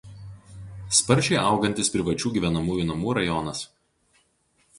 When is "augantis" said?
1.51-1.93